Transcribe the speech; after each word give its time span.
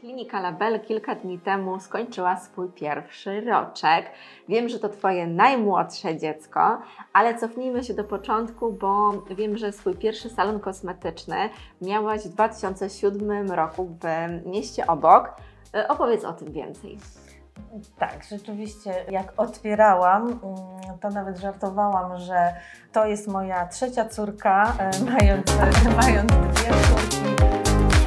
Klinika 0.00 0.40
Label 0.40 0.80
kilka 0.80 1.14
dni 1.14 1.38
temu 1.38 1.80
skończyła 1.80 2.36
swój 2.36 2.68
pierwszy 2.68 3.40
roczek. 3.40 4.10
Wiem, 4.48 4.68
że 4.68 4.78
to 4.78 4.88
Twoje 4.88 5.26
najmłodsze 5.26 6.16
dziecko, 6.16 6.78
ale 7.12 7.38
cofnijmy 7.38 7.84
się 7.84 7.94
do 7.94 8.04
początku, 8.04 8.72
bo 8.72 9.12
wiem, 9.30 9.56
że 9.56 9.72
swój 9.72 9.94
pierwszy 9.94 10.30
salon 10.30 10.60
kosmetyczny 10.60 11.36
miałaś 11.82 12.20
w 12.20 12.28
2007 12.28 13.50
roku 13.50 13.88
w 14.00 14.04
mieście 14.46 14.86
obok. 14.86 15.34
E, 15.74 15.88
opowiedz 15.88 16.24
o 16.24 16.32
tym 16.32 16.52
więcej. 16.52 16.98
Tak, 17.98 18.24
rzeczywiście, 18.30 18.94
jak 19.10 19.32
otwierałam, 19.36 20.22
mm, 20.22 20.98
to 21.00 21.10
nawet 21.10 21.38
żartowałam, 21.38 22.18
że 22.18 22.52
to 22.92 23.06
jest 23.06 23.28
moja 23.28 23.66
trzecia 23.66 24.04
córka, 24.04 24.72
e, 24.78 24.90
mając, 25.04 25.46
mając 26.02 26.32
dwie 26.32 26.70
córki. 26.70 27.44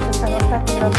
Przez 0.09 0.21
ten 0.21 0.33
ostatni 0.33 0.79
rok 0.79 0.93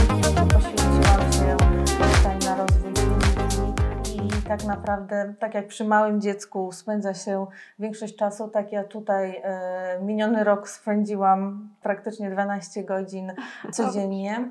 tak 4.59 4.65
naprawdę, 4.65 5.35
tak 5.39 5.55
jak 5.55 5.67
przy 5.67 5.85
małym 5.85 6.21
dziecku 6.21 6.73
spędza 6.73 7.15
się 7.15 7.47
większość 7.79 8.17
czasu, 8.17 8.49
tak 8.49 8.73
ja 8.73 8.85
tutaj 8.85 9.41
e, 9.45 9.99
miniony 10.03 10.45
rok 10.45 10.69
spędziłam 10.69 11.69
praktycznie 11.83 12.31
12 12.31 12.85
godzin 12.85 13.33
codziennie. 13.73 14.49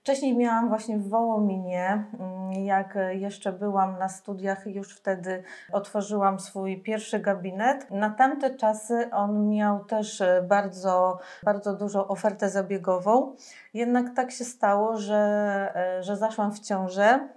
Wcześniej 0.00 0.36
miałam 0.36 0.68
właśnie 0.68 0.98
w 0.98 1.08
Wołominie, 1.08 2.04
mm, 2.20 2.52
jak 2.52 2.98
jeszcze 3.10 3.52
byłam 3.52 3.98
na 3.98 4.08
studiach, 4.08 4.66
już 4.66 4.96
wtedy 4.96 5.42
otworzyłam 5.72 6.40
swój 6.40 6.82
pierwszy 6.82 7.18
gabinet. 7.18 7.90
Na 7.90 8.10
tamte 8.10 8.50
czasy 8.50 9.10
on 9.10 9.48
miał 9.48 9.84
też 9.84 10.22
bardzo, 10.48 11.18
bardzo 11.42 11.76
dużą 11.76 12.06
ofertę 12.06 12.50
zabiegową. 12.50 13.36
Jednak 13.74 14.14
tak 14.16 14.30
się 14.30 14.44
stało, 14.44 14.96
że, 14.96 16.00
że 16.00 16.16
zaszłam 16.16 16.52
w 16.52 16.60
ciążę. 16.60 17.28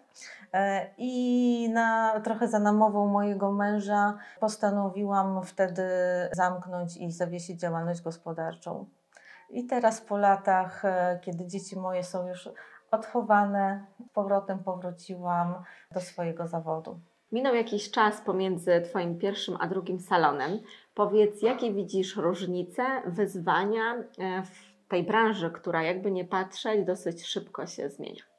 E, 0.57 0.89
I 0.97 1.69
na, 1.69 2.19
trochę 2.23 2.47
za 2.47 2.59
namową 2.59 3.07
mojego 3.07 3.51
męża 3.51 4.17
postanowiłam 4.39 5.43
wtedy 5.43 5.83
zamknąć 6.33 6.97
i 6.97 7.11
zawiesić 7.11 7.59
działalność 7.59 8.01
gospodarczą. 8.01 8.85
I 9.49 9.65
teraz 9.65 10.01
po 10.01 10.17
latach, 10.17 10.85
e, 10.85 11.19
kiedy 11.23 11.47
dzieci 11.47 11.79
moje 11.79 12.03
są 12.03 12.27
już 12.27 12.49
odchowane, 12.91 13.85
z 13.99 14.09
powrotem 14.13 14.59
powróciłam 14.59 15.63
do 15.91 16.01
swojego 16.01 16.47
zawodu. 16.47 16.99
Minął 17.31 17.55
jakiś 17.55 17.91
czas 17.91 18.21
pomiędzy 18.21 18.81
Twoim 18.81 19.19
pierwszym 19.19 19.57
a 19.59 19.67
drugim 19.67 19.99
salonem. 19.99 20.59
Powiedz, 20.93 21.41
jakie 21.41 21.73
widzisz 21.73 22.15
różnice, 22.15 22.83
wyzwania 23.05 23.93
e, 23.93 24.43
w 24.43 24.87
tej 24.89 25.03
branży, 25.03 25.51
która 25.51 25.83
jakby 25.83 26.11
nie 26.11 26.25
patrzeć, 26.25 26.85
dosyć 26.85 27.25
szybko 27.25 27.67
się 27.67 27.89
zmienia? 27.89 28.36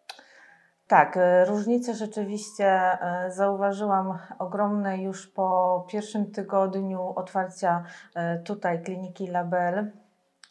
Tak, 0.89 1.17
e, 1.17 1.44
różnice 1.44 1.94
rzeczywiście 1.94 2.81
zauważyłam 3.28 4.19
ogromne 4.39 5.03
już 5.03 5.27
po 5.27 5.86
pierwszym 5.91 6.31
tygodniu 6.31 7.12
otwarcia 7.17 7.84
tutaj 8.44 8.83
kliniki 8.83 9.27
Label. 9.27 9.92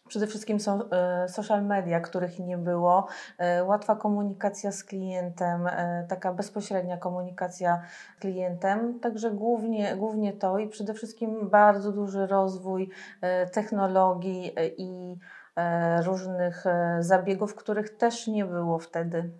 Przede 0.08 0.28
wszystkim 0.28 0.60
są 0.60 0.90
e, 0.90 1.30
social 1.30 1.66
media, 1.66 2.00
których 2.00 2.40
nie 2.40 2.58
było, 2.58 3.08
e, 3.38 3.64
łatwa 3.64 3.96
komunikacja 3.96 4.72
z 4.72 4.84
klientem, 4.84 5.68
e, 5.68 6.06
taka 6.10 6.34
bezpośrednia 6.34 6.98
komunikacja 6.98 7.82
z 8.18 8.20
klientem, 8.20 9.00
także 9.00 9.32
głównie, 9.32 9.96
głównie 9.96 10.34
to 10.34 10.58
i 10.58 10.68
przede 10.68 10.94
wszystkim 10.94 11.50
bardzo 11.50 11.92
duży 11.92 12.28
rozwój 12.28 12.90
technologii 13.54 14.56
i 14.78 15.20
różnych 16.06 16.64
zabiegów, 17.00 17.56
których 17.56 17.98
też 17.98 18.28
nie 18.28 18.46
było 18.46 18.80
wtedy. 18.80 19.32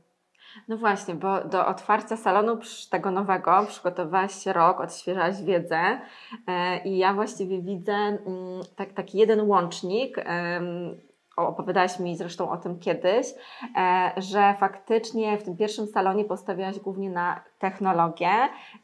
No 0.68 0.78
właśnie, 0.78 1.16
bo 1.16 1.44
do 1.44 1.68
otwarcia 1.68 2.18
salonu 2.18 2.58
tego 2.90 3.12
nowego 3.12 3.66
przygotowałaś 3.68 4.44
się 4.44 4.54
rok, 4.54 4.82
odświeżałaś 4.82 5.42
wiedzę 5.44 6.00
e, 6.48 6.84
i 6.84 6.98
ja 6.98 7.14
właściwie 7.14 7.62
widzę 7.62 7.94
mm, 7.94 8.20
tak, 8.76 8.94
taki 8.94 9.18
jeden 9.18 9.42
łącznik 9.42 10.18
opowiadałaś 11.38 12.00
mi 12.00 12.16
zresztą 12.16 12.50
o 12.50 12.58
tym 12.58 12.80
kiedyś, 12.80 13.28
e, 13.78 14.12
że 14.18 14.56
faktycznie 14.60 15.38
w 15.38 15.44
tym 15.44 15.58
pierwszym 15.58 15.88
salonie 15.88 16.26
postawiałaś 16.26 16.80
głównie 16.80 17.10
na 17.10 17.44
technologię 17.60 18.30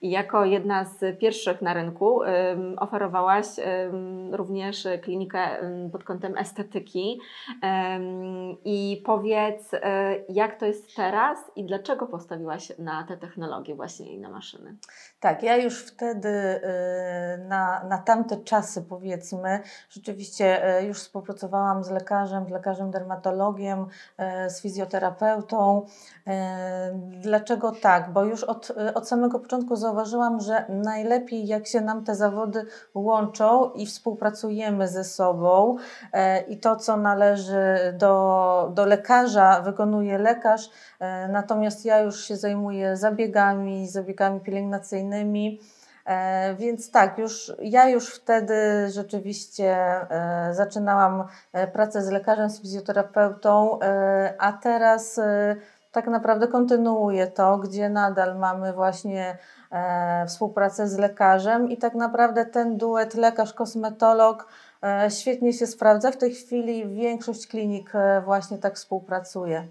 i 0.02 0.10
jako 0.10 0.46
jedna 0.46 0.86
z 0.86 1.20
pierwszych 1.20 1.62
na 1.62 1.74
rynku 1.74 2.20
oferowałaś 2.78 3.46
również 4.32 4.88
klinikę 5.02 5.40
pod 5.92 6.04
kątem 6.04 6.38
estetyki. 6.38 7.20
I 8.66 9.02
powiedz, 9.06 9.74
e, 9.74 10.16
jak 10.30 10.60
to 10.60 10.66
jest 10.66 10.96
teraz 10.96 11.40
i 11.56 11.66
dlaczego 11.66 12.08
postawiłaś 12.08 12.72
na 12.80 13.04
te 13.04 13.18
technologie 13.18 13.76
właśnie 13.76 14.14
i 14.14 14.20
na 14.20 14.30
maszyny? 14.30 14.76
Tak, 15.20 15.44
ja 15.44 15.58
już 15.58 15.86
wtedy 15.86 16.30
e, 16.30 17.38
na, 17.48 17.84
na 17.84 17.98
tamte 17.98 18.38
czasy 18.38 18.82
powiedzmy, 18.82 19.60
rzeczywiście 19.90 20.62
już 20.88 21.00
współpracowałam 21.00 21.84
z 21.84 21.92
lekarzem, 21.92 22.43
z 22.48 22.52
lekarzem 22.52 22.92
dermatologiem, 22.92 23.86
e, 24.18 24.50
z 24.50 24.62
fizjoterapeutą. 24.62 25.86
E, 26.28 27.00
dlaczego 27.22 27.72
tak? 27.72 28.14
Bo 28.14 28.24
już 28.24 28.44
od, 28.44 28.72
od 28.94 29.08
samego 29.08 29.40
początku 29.40 29.76
zauważyłam, 29.76 30.40
że 30.40 30.66
najlepiej 30.70 31.48
jak 31.48 31.68
się 31.68 31.82
nam 31.82 32.04
te 32.04 32.16
zawody 32.16 32.66
łączą 32.94 33.72
i 33.72 33.86
współpracujemy 33.86 34.88
ze 34.88 35.04
sobą 35.04 35.78
e, 36.14 36.42
i 36.42 36.58
to, 36.58 36.76
co 36.76 36.98
należy 36.98 37.94
do, 37.98 38.72
do 38.74 38.86
lekarza, 38.86 39.62
wykonuje 39.62 40.18
lekarz, 40.18 40.70
natomiast 41.30 41.86
ja 41.86 42.00
już 42.00 42.26
się 42.26 42.38
zajmuję 42.38 42.98
zabiegami, 42.98 43.88
zabiegami 43.88 44.40
pielęgnacyjnymi. 44.40 45.60
E, 46.06 46.56
więc 46.56 46.92
tak, 46.92 47.18
już, 47.18 47.54
ja 47.62 47.90
już 47.90 48.16
wtedy 48.16 48.56
rzeczywiście 48.90 49.76
e, 49.76 50.54
zaczynałam 50.54 51.28
e, 51.54 51.68
pracę 51.68 52.02
z 52.02 52.10
lekarzem, 52.10 52.50
z 52.50 52.62
fizjoterapeutą, 52.62 53.80
a 54.38 54.54
teraz 54.54 55.20
tak 55.92 56.08
naprawdę 56.08 56.48
kontynuuję 56.48 57.28
to, 57.28 57.58
gdzie 57.58 57.90
nadal 57.90 58.38
mamy 58.38 58.74
właśnie 58.74 59.38
współpracę 60.28 60.88
z 60.88 60.98
lekarzem 60.98 61.70
i 61.70 61.78
tak 61.78 61.96
naprawdę 61.96 62.46
ten 62.46 62.78
duet 62.78 63.16
lekarz-kosmetolog 63.16 64.36
świetnie 65.10 65.54
się 65.54 65.68
sprawdza. 65.68 66.12
W 66.12 66.18
tej 66.18 66.34
chwili 66.34 66.88
większość 66.88 67.48
klinik 67.48 67.92
właśnie 68.26 68.58
tak 68.58 68.76
współpracuje. 68.76 69.68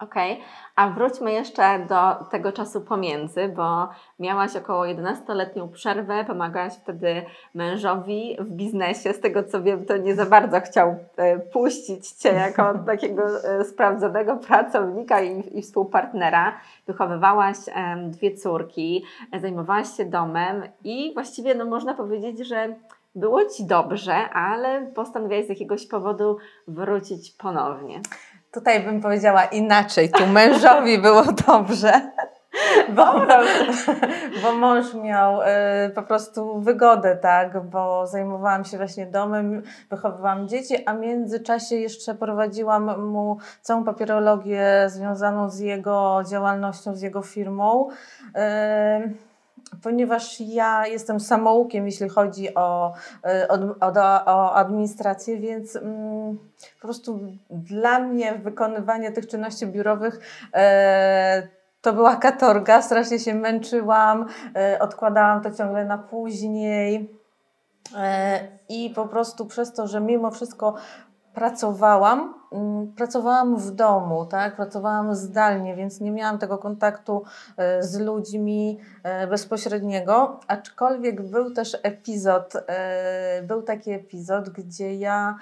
Okej, 0.00 0.32
okay. 0.32 0.44
a 0.76 0.90
wróćmy 0.90 1.32
jeszcze 1.32 1.86
do 1.88 2.24
tego 2.30 2.52
czasu 2.52 2.80
pomiędzy, 2.80 3.48
bo 3.48 3.88
miałaś 4.18 4.56
około 4.56 4.84
11-letnią 4.84 5.68
przerwę, 5.68 6.24
pomagałaś 6.24 6.72
wtedy 6.72 7.22
mężowi 7.54 8.36
w 8.40 8.50
biznesie. 8.50 9.12
Z 9.12 9.20
tego 9.20 9.44
co 9.44 9.62
wiem, 9.62 9.86
to 9.86 9.96
nie 9.96 10.14
za 10.14 10.26
bardzo 10.26 10.60
chciał 10.60 10.96
e, 11.16 11.38
puścić 11.38 12.10
Cię 12.10 12.28
jako 12.28 12.78
takiego 12.86 13.44
e, 13.44 13.64
sprawdzonego 13.64 14.36
pracownika 14.36 15.22
i, 15.22 15.58
i 15.58 15.62
współpartnera. 15.62 16.60
Wychowywałaś 16.86 17.56
dwie 18.06 18.36
córki, 18.36 19.04
zajmowałaś 19.40 19.96
się 19.96 20.04
domem 20.04 20.62
i 20.84 21.14
właściwie 21.14 21.54
no, 21.54 21.64
można 21.64 21.94
powiedzieć, 21.94 22.38
że 22.38 22.74
było 23.14 23.44
Ci 23.44 23.66
dobrze, 23.66 24.30
ale 24.30 24.86
postanowiłaś 24.86 25.46
z 25.46 25.48
jakiegoś 25.48 25.86
powodu 25.86 26.36
wrócić 26.68 27.30
ponownie. 27.30 28.00
Tutaj 28.52 28.80
bym 28.80 29.00
powiedziała 29.00 29.44
inaczej, 29.44 30.10
tu 30.10 30.26
mężowi 30.26 30.98
było 30.98 31.22
dobrze. 31.46 31.92
Bo, 32.88 33.04
bo 34.42 34.52
mąż 34.52 34.94
miał 34.94 35.42
y, 35.42 35.44
po 35.94 36.02
prostu 36.02 36.60
wygodę, 36.60 37.16
tak, 37.16 37.64
bo 37.64 38.06
zajmowałam 38.06 38.64
się 38.64 38.76
właśnie 38.76 39.06
domem, 39.06 39.62
wychowywałam 39.90 40.48
dzieci, 40.48 40.74
a 40.86 40.94
w 40.94 41.00
międzyczasie 41.00 41.76
jeszcze 41.76 42.14
prowadziłam 42.14 43.08
mu 43.08 43.38
całą 43.62 43.84
papierologię 43.84 44.84
związaną 44.86 45.50
z 45.50 45.58
jego 45.58 46.22
działalnością, 46.30 46.94
z 46.94 47.02
jego 47.02 47.22
firmą. 47.22 47.88
Y, 48.36 49.27
ponieważ 49.82 50.40
ja 50.40 50.86
jestem 50.86 51.20
samoukiem, 51.20 51.86
jeśli 51.86 52.08
chodzi 52.08 52.54
o, 52.54 52.94
e, 53.24 53.48
o, 53.48 53.92
o 54.26 54.54
administrację, 54.54 55.38
więc 55.38 55.76
mm, 55.76 56.38
po 56.80 56.86
prostu 56.86 57.20
dla 57.50 57.98
mnie 57.98 58.34
wykonywanie 58.34 59.12
tych 59.12 59.26
czynności 59.26 59.66
biurowych 59.66 60.20
e, 60.54 61.48
to 61.82 61.92
była 61.92 62.16
katorga, 62.16 62.82
strasznie 62.82 63.18
się 63.18 63.34
męczyłam, 63.34 64.26
e, 64.56 64.78
odkładałam 64.78 65.42
to 65.42 65.50
ciągle 65.50 65.84
na 65.84 65.98
później. 65.98 67.14
E, 67.96 68.40
I 68.68 68.90
po 68.90 69.06
prostu 69.06 69.46
przez 69.46 69.72
to, 69.72 69.86
że 69.86 70.00
mimo 70.00 70.30
wszystko 70.30 70.74
pracowałam, 71.38 72.34
mm, 72.52 72.92
pracowałam 72.92 73.56
w 73.56 73.70
domu, 73.70 74.26
tak? 74.26 74.56
pracowałam 74.56 75.14
zdalnie, 75.14 75.76
więc 75.76 76.00
nie 76.00 76.10
miałam 76.10 76.38
tego 76.38 76.58
kontaktu 76.58 77.22
e, 77.56 77.82
z 77.82 78.00
ludźmi 78.00 78.78
e, 79.02 79.26
bezpośredniego, 79.26 80.40
aczkolwiek 80.46 81.22
był 81.22 81.50
też 81.54 81.76
epizod, 81.82 82.52
e, 82.56 83.42
był 83.42 83.62
taki 83.62 83.90
epizod, 83.90 84.50
gdzie 84.50 84.94
ja 84.94 85.38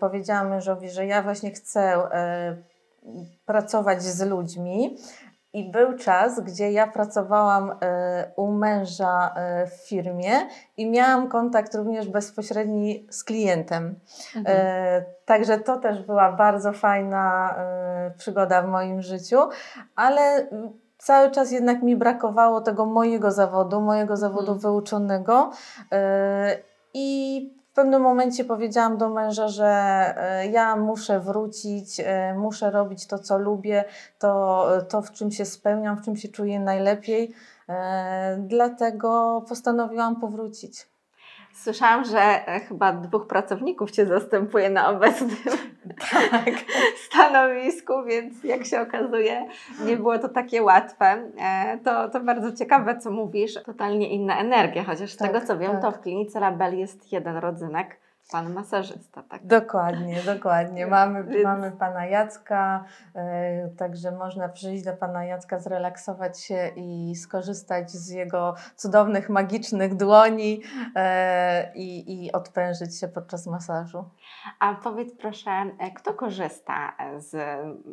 powiedziałam 0.00 0.48
mężowi, 0.48 0.90
że 0.90 1.06
ja 1.06 1.22
właśnie 1.22 1.50
chcę 1.50 2.02
pracować 3.46 4.02
z 4.02 4.20
ludźmi. 4.26 4.96
I 5.54 5.70
był 5.70 5.98
czas, 5.98 6.40
gdzie 6.40 6.72
ja 6.72 6.86
pracowałam 6.86 7.74
u 8.36 8.52
męża 8.52 9.34
w 9.66 9.88
firmie 9.88 10.32
i 10.76 10.90
miałam 10.90 11.28
kontakt 11.28 11.74
również 11.74 12.08
bezpośredni 12.08 13.06
z 13.10 13.24
klientem. 13.24 14.00
Mhm. 14.36 14.56
Także 15.24 15.58
to 15.58 15.76
też 15.76 16.02
była 16.02 16.32
bardzo 16.32 16.72
fajna 16.72 17.54
przygoda 18.16 18.62
w 18.62 18.68
moim 18.68 19.02
życiu, 19.02 19.38
ale 19.96 20.46
cały 20.98 21.30
czas 21.30 21.52
jednak 21.52 21.82
mi 21.82 21.96
brakowało 21.96 22.60
tego 22.60 22.86
mojego 22.86 23.30
zawodu, 23.30 23.80
mojego 23.80 24.16
zawodu 24.16 24.52
mhm. 24.52 24.58
wyuczonego. 24.58 25.50
I 26.94 27.61
w 27.72 27.74
pewnym 27.74 28.02
momencie 28.02 28.44
powiedziałam 28.44 28.98
do 28.98 29.08
męża, 29.08 29.48
że 29.48 29.66
e, 29.66 30.46
ja 30.46 30.76
muszę 30.76 31.20
wrócić, 31.20 32.00
e, 32.00 32.34
muszę 32.34 32.70
robić 32.70 33.06
to, 33.06 33.18
co 33.18 33.38
lubię, 33.38 33.84
to, 34.18 34.68
to 34.88 35.02
w 35.02 35.12
czym 35.12 35.30
się 35.30 35.44
spełniam, 35.44 35.96
w 35.96 36.04
czym 36.04 36.16
się 36.16 36.28
czuję 36.28 36.60
najlepiej. 36.60 37.34
E, 37.68 38.36
dlatego 38.38 39.42
postanowiłam 39.48 40.20
powrócić. 40.20 40.91
Słyszałam, 41.54 42.04
że 42.04 42.48
e, 42.48 42.60
chyba 42.60 42.92
dwóch 42.92 43.26
pracowników 43.26 43.90
Cię 43.90 44.06
zastępuje 44.06 44.70
na 44.70 44.90
obecnym 44.90 45.36
tak. 46.30 46.50
stanowisku, 46.96 47.92
więc 48.04 48.44
jak 48.44 48.64
się 48.64 48.80
okazuje, 48.80 49.46
nie 49.86 49.96
było 49.96 50.18
to 50.18 50.28
takie 50.28 50.62
łatwe. 50.62 51.30
E, 51.38 51.78
to, 51.84 52.08
to 52.08 52.20
bardzo 52.20 52.52
ciekawe, 52.52 52.98
co 52.98 53.10
mówisz. 53.10 53.54
Totalnie 53.66 54.08
inna 54.08 54.38
energia, 54.38 54.84
chociaż 54.84 55.12
z 55.12 55.16
tak, 55.16 55.32
tego 55.32 55.46
co 55.46 55.58
wiem, 55.58 55.72
tak. 55.72 55.82
to 55.82 55.90
w 55.90 56.00
klinice 56.00 56.40
Label 56.40 56.78
jest 56.78 57.12
jeden 57.12 57.36
rodzynek 57.36 58.01
Pan 58.32 58.52
masażysta, 58.52 59.22
tak? 59.22 59.46
Dokładnie, 59.46 60.22
dokładnie. 60.22 60.86
Mamy, 60.96 61.24
Więc... 61.24 61.44
mamy 61.44 61.72
pana 61.72 62.06
Jacka, 62.06 62.84
e, 63.14 63.68
także 63.68 64.10
można 64.10 64.48
przyjść 64.48 64.84
do 64.84 64.92
pana 64.92 65.24
Jacka, 65.24 65.58
zrelaksować 65.58 66.40
się 66.40 66.70
i 66.76 67.14
skorzystać 67.14 67.90
z 67.90 68.10
jego 68.10 68.54
cudownych, 68.76 69.30
magicznych 69.30 69.94
dłoni 69.96 70.60
e, 70.96 71.72
i, 71.74 72.24
i 72.24 72.32
odprężyć 72.32 73.00
się 73.00 73.08
podczas 73.08 73.46
masażu. 73.46 74.04
A 74.60 74.74
powiedz 74.74 75.14
proszę, 75.18 75.50
e, 75.50 75.90
kto 75.90 76.14
korzysta 76.14 76.92
z 77.16 77.36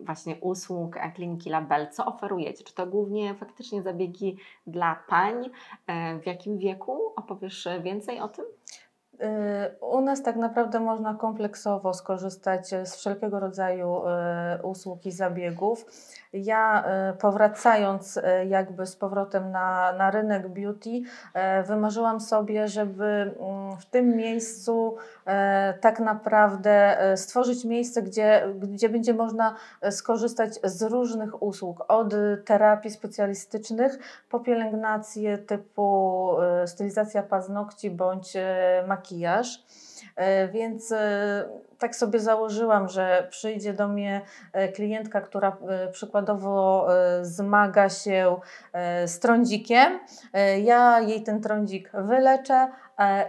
właśnie 0.06 0.36
usług 0.36 0.96
kliniki 1.16 1.50
Label? 1.50 1.92
Co 1.92 2.06
oferujecie? 2.06 2.64
Czy 2.64 2.74
to 2.74 2.88
głównie 2.88 3.36
faktycznie 3.36 3.82
zabiegi 3.82 4.38
dla 4.68 4.96
pań? 5.10 5.50
W 6.24 6.26
jakim 6.26 6.58
wieku? 6.58 7.14
Opowiesz 7.16 7.68
więcej 7.84 8.20
o 8.20 8.28
tym? 8.28 8.46
Y, 9.22 9.80
u 9.82 10.02
nas 10.02 10.24
tak 10.24 10.36
naprawdę 10.36 10.80
można 10.80 11.14
kompleksowo 11.14 11.94
skorzystać 11.94 12.70
z 12.70 12.96
wszelkiego 12.96 13.40
rodzaju 13.40 14.02
y, 14.60 14.64
usług 14.64 15.06
i 15.06 15.12
zabiegów. 15.12 15.86
Ja 16.34 16.84
y, 17.12 17.18
powracając 17.18 18.20
jakby 18.48 18.86
z 18.86 18.96
powrotem 18.96 19.52
na, 19.52 19.94
na 19.94 20.12
rynek 20.12 20.48
beauty, 20.48 21.02
wymarzyłam 21.68 22.20
sobie, 22.20 22.68
żeby 22.68 23.06
mm, 23.40 23.78
w 23.78 23.86
tym 23.86 24.16
miejscu 24.16 24.98
tak 25.82 26.00
naprawdę 26.00 26.98
stworzyć 27.16 27.66
miejsce, 27.66 28.02
gdzie, 28.02 28.44
gdzie 28.56 28.90
będzie 28.90 29.14
można 29.14 29.56
skorzystać 29.92 30.60
z 30.64 30.82
różnych 30.82 31.44
usług, 31.44 31.86
od 31.88 32.14
terapii 32.46 32.92
specjalistycznych 32.92 34.00
po 34.30 34.40
pielęgnację 34.40 35.38
typu 35.38 36.32
stylizacja 36.66 37.24
paznokci 37.24 37.92
bądź 37.92 38.34
makijaż. 38.88 39.64
E, 40.16 40.48
więc 40.48 40.92
e, 40.92 41.50
tak 41.80 41.96
sobie 41.96 42.20
założyłam, 42.20 42.90
że 42.90 43.28
przyjdzie 43.30 43.74
do 43.74 43.88
mnie 43.88 44.22
e, 44.54 44.68
klientka, 44.68 45.22
która 45.22 45.58
przykładowo 45.92 46.19
zmaga 47.22 47.90
się 47.90 48.36
z 49.06 49.20
trądzikiem. 49.20 50.00
Ja 50.64 51.00
jej 51.00 51.24
ten 51.24 51.42
trądzik 51.42 51.92
wyleczę 51.94 52.68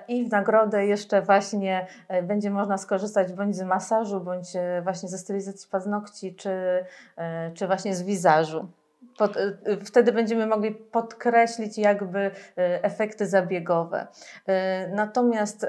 i 0.09 0.25
w 0.25 0.31
nagrodę 0.31 0.87
jeszcze 0.87 1.23
właśnie 1.23 1.87
będzie 2.23 2.51
można 2.51 2.79
skorzystać 2.79 3.33
bądź 3.33 3.57
z 3.57 3.63
masażu, 3.63 4.21
bądź 4.21 4.49
właśnie 4.83 5.09
ze 5.09 5.19
stylizacji 5.19 5.69
paznokci, 5.71 6.35
czy, 6.35 6.85
czy 7.55 7.67
właśnie 7.67 7.95
z 7.95 8.03
wizażu. 8.03 8.69
Pod, 9.19 9.39
wtedy 9.85 10.13
będziemy 10.13 10.47
mogli 10.47 10.73
podkreślić 10.73 11.79
jakby 11.79 12.31
efekty 12.57 13.27
zabiegowe. 13.27 14.07
Natomiast 14.95 15.67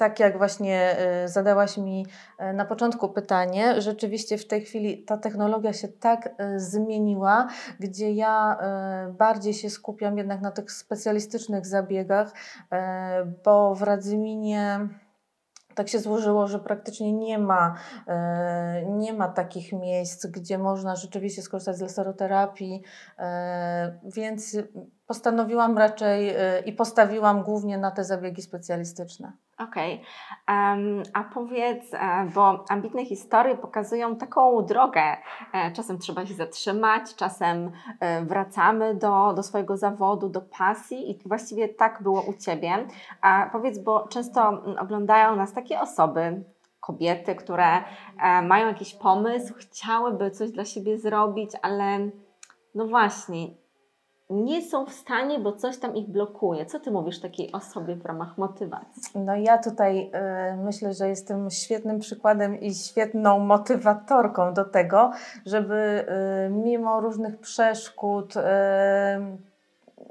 tak 0.00 0.20
jak 0.20 0.38
właśnie 0.38 0.96
zadałaś 1.24 1.78
mi 1.78 2.06
na 2.54 2.64
początku 2.64 3.08
pytanie, 3.08 3.82
rzeczywiście 3.82 4.38
w 4.38 4.46
tej 4.46 4.60
chwili 4.60 5.04
ta 5.04 5.16
technologia 5.16 5.72
się 5.72 5.88
tak 5.88 6.28
zmieniła, 6.56 7.46
gdzie 7.80 8.12
ja 8.12 8.58
bardziej 9.18 9.54
się 9.54 9.70
skupiam 9.70 10.18
jednak 10.18 10.40
na 10.40 10.50
tych 10.50 10.72
specjalistycznych 10.72 11.66
zabiegach, 11.66 12.32
bo 13.44 13.74
w 13.74 13.82
Radzyminie 13.82 14.88
tak 15.74 15.88
się 15.88 15.98
złożyło, 15.98 16.46
że 16.46 16.58
praktycznie 16.58 17.12
nie 17.12 17.38
ma, 17.38 17.74
nie 18.86 19.12
ma 19.12 19.28
takich 19.28 19.72
miejsc, 19.72 20.26
gdzie 20.26 20.58
można 20.58 20.96
rzeczywiście 20.96 21.42
skorzystać 21.42 21.76
z 21.76 21.80
laseroterapii, 21.80 22.82
więc 24.04 24.56
postanowiłam 25.06 25.78
raczej 25.78 26.34
i 26.66 26.72
postawiłam 26.72 27.42
głównie 27.42 27.78
na 27.78 27.90
te 27.90 28.04
zabiegi 28.04 28.42
specjalistyczne. 28.42 29.32
Okej, 29.64 30.02
okay. 30.46 31.02
a 31.14 31.24
powiedz, 31.24 31.94
e, 31.94 31.98
bo 32.34 32.64
ambitne 32.68 33.04
historie 33.04 33.56
pokazują 33.56 34.16
taką 34.16 34.64
drogę. 34.64 35.16
E, 35.52 35.72
czasem 35.72 35.98
trzeba 35.98 36.26
się 36.26 36.34
zatrzymać, 36.34 37.14
czasem 37.14 37.70
wracamy 38.22 38.94
do, 38.94 39.32
do 39.32 39.42
swojego 39.42 39.76
zawodu, 39.76 40.28
do 40.28 40.40
pasji 40.40 41.10
i 41.10 41.28
właściwie 41.28 41.68
tak 41.68 42.02
było 42.02 42.22
u 42.22 42.34
Ciebie. 42.34 42.86
A 43.20 43.48
powiedz, 43.52 43.78
bo 43.78 44.08
często 44.08 44.62
oglądają 44.78 45.36
nas 45.36 45.52
takie 45.52 45.80
osoby, 45.80 46.44
kobiety, 46.80 47.34
które 47.34 47.84
mają 48.42 48.66
jakiś 48.66 48.94
pomysł, 48.94 49.54
chciałyby 49.54 50.30
coś 50.30 50.50
dla 50.50 50.64
siebie 50.64 50.98
zrobić, 50.98 51.50
ale 51.62 52.10
no 52.74 52.86
właśnie, 52.86 53.46
nie 54.30 54.62
są 54.62 54.86
w 54.86 54.92
stanie, 54.92 55.38
bo 55.38 55.52
coś 55.52 55.78
tam 55.78 55.96
ich 55.96 56.08
blokuje. 56.08 56.66
Co 56.66 56.80
ty 56.80 56.90
mówisz 56.90 57.20
takiej 57.20 57.52
osobie 57.52 57.96
w 57.96 58.06
ramach 58.06 58.38
motywacji? 58.38 59.20
No 59.20 59.36
ja 59.36 59.58
tutaj 59.58 60.10
y, 60.52 60.56
myślę, 60.56 60.94
że 60.94 61.08
jestem 61.08 61.50
świetnym 61.50 61.98
przykładem 61.98 62.60
i 62.60 62.74
świetną 62.74 63.38
motywatorką 63.38 64.54
do 64.54 64.64
tego, 64.64 65.10
żeby 65.46 66.06
y, 66.46 66.50
mimo 66.50 67.00
różnych 67.00 67.38
przeszkód 67.38 68.36
y, 68.36 68.40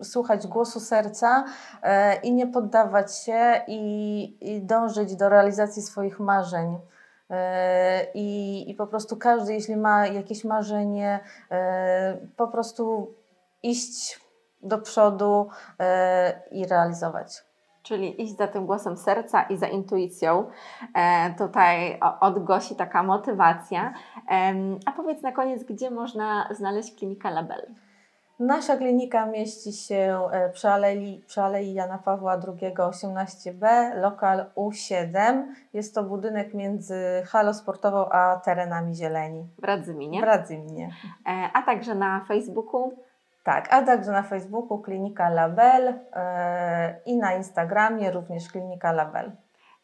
słuchać 0.03 0.47
głosu 0.47 0.79
serca 0.79 1.45
i 2.23 2.33
nie 2.33 2.47
poddawać 2.47 3.17
się 3.17 3.61
i, 3.67 4.37
i 4.41 4.61
dążyć 4.61 5.15
do 5.15 5.29
realizacji 5.29 5.81
swoich 5.81 6.19
marzeń. 6.19 6.77
I, 8.13 8.65
I 8.69 8.75
po 8.75 8.87
prostu 8.87 9.17
każdy, 9.17 9.53
jeśli 9.53 9.77
ma 9.77 10.07
jakieś 10.07 10.43
marzenie, 10.43 11.19
po 12.37 12.47
prostu 12.47 13.13
iść 13.63 14.19
do 14.61 14.77
przodu 14.77 15.49
e, 15.79 16.41
i 16.51 16.65
realizować. 16.65 17.43
Czyli 17.83 18.21
iść 18.21 18.37
za 18.37 18.47
tym 18.47 18.65
głosem 18.65 18.97
serca 18.97 19.41
i 19.41 19.57
za 19.57 19.67
intuicją. 19.67 20.49
E, 20.95 21.33
tutaj 21.37 21.99
od 22.19 22.43
Gosi 22.43 22.75
taka 22.75 23.03
motywacja. 23.03 23.93
a 24.85 24.91
powiedz 24.91 25.21
na 25.21 25.31
koniec, 25.31 25.63
gdzie 25.63 25.91
można 25.91 26.49
znaleźć 26.51 26.95
klinikę 26.95 27.31
Label? 27.31 27.75
Nasza 28.39 28.77
klinika 28.77 29.25
mieści 29.25 29.73
się 29.73 30.27
e, 30.31 30.49
przy 30.49 30.69
Alei, 30.69 31.23
przy 31.27 31.41
Alei 31.41 31.73
Jana 31.73 31.97
Pawła 31.97 32.33
II 32.33 32.75
18b, 32.75 33.67
lokal 34.01 34.45
U7. 34.55 35.43
Jest 35.73 35.95
to 35.95 36.03
budynek 36.03 36.53
między 36.53 37.23
halą 37.25 37.53
sportową 37.53 38.09
a 38.09 38.41
terenami 38.45 38.95
zieleni. 38.95 39.47
W 39.57 39.63
Radzyminie. 39.63 40.21
W 40.21 40.23
Radzyminie. 40.23 40.89
A 41.53 41.61
także 41.61 41.95
na 41.95 42.25
Facebooku 42.27 43.08
tak, 43.43 43.73
a 43.73 43.81
także 43.81 44.11
na 44.11 44.23
Facebooku 44.23 44.81
Klinika 44.81 45.29
Label 45.29 45.85
yy, 45.85 45.93
i 47.05 47.17
na 47.17 47.33
Instagramie 47.33 48.11
również 48.11 48.51
Klinika 48.51 48.91
Label. 48.91 49.31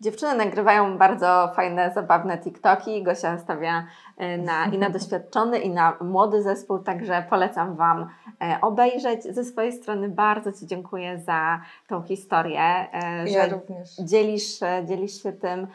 Dziewczyny 0.01 0.35
nagrywają 0.35 0.97
bardzo 0.97 1.51
fajne, 1.55 1.91
zabawne 1.93 2.37
TikToki. 2.37 3.03
Gosia 3.03 3.37
stawia 3.37 3.87
e, 4.17 4.37
na, 4.37 4.65
i 4.65 4.77
na 4.77 4.89
doświadczony, 4.89 5.59
i 5.59 5.69
na 5.69 5.97
młody 6.01 6.43
zespół, 6.43 6.79
także 6.79 7.25
polecam 7.29 7.75
Wam 7.75 8.09
e, 8.41 8.57
obejrzeć. 8.61 9.23
Ze 9.23 9.43
swojej 9.45 9.71
strony 9.71 10.09
bardzo 10.09 10.51
Ci 10.51 10.67
dziękuję 10.67 11.19
za 11.19 11.61
tą 11.87 12.01
historię, 12.01 12.59
e, 12.59 13.29
ja 13.29 13.43
że 13.43 13.55
również. 13.55 13.95
Dzielisz, 13.95 14.59
dzielisz 14.85 15.23
się 15.23 15.33
tym 15.33 15.67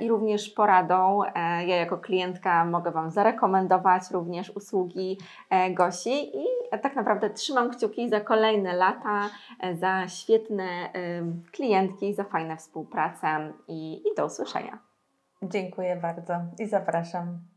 i 0.00 0.08
również 0.08 0.48
poradą. 0.48 1.22
Ja 1.66 1.76
jako 1.76 1.98
klientka 1.98 2.64
mogę 2.64 2.90
Wam 2.90 3.10
zarekomendować 3.10 4.02
również 4.10 4.50
usługi 4.50 5.18
Gosi 5.70 6.36
i 6.38 6.44
tak 6.82 6.96
naprawdę 6.96 7.30
trzymam 7.30 7.70
kciuki 7.70 8.08
za 8.08 8.20
kolejne 8.20 8.72
lata, 8.72 9.30
za 9.74 10.08
świetne 10.08 10.68
klientki, 11.52 12.14
za 12.14 12.24
fajne 12.24 12.56
współpracę 12.56 13.52
i, 13.70 14.02
i 14.08 14.14
do 14.16 14.26
usłyszenia. 14.26 14.78
Dziękuję 15.42 15.96
bardzo 15.96 16.34
i 16.58 16.66
zapraszam. 16.66 17.49